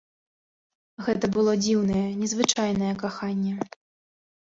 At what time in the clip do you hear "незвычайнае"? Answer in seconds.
2.25-2.93